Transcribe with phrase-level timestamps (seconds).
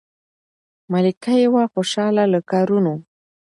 [0.91, 2.93] ملکه یې وه خوشاله له کارونو